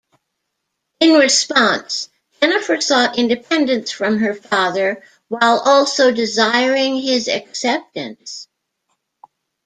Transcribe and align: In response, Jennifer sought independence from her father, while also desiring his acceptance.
In 0.99 1.13
response, 1.13 2.09
Jennifer 2.41 2.81
sought 2.81 3.19
independence 3.19 3.91
from 3.91 4.17
her 4.17 4.33
father, 4.33 5.03
while 5.27 5.59
also 5.59 6.11
desiring 6.11 6.99
his 6.99 7.27
acceptance. 7.27 8.47